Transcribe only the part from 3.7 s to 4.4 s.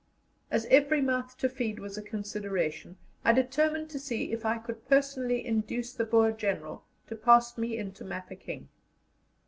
to see